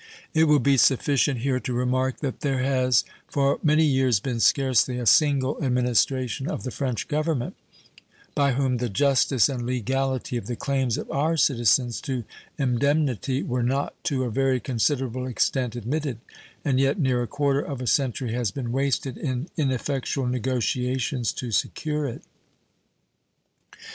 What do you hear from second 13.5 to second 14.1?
not